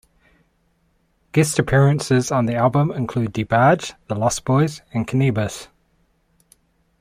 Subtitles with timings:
[1.31, 5.67] Guest appearances on the album included DeBarge, the Lost Boyz and Canibus.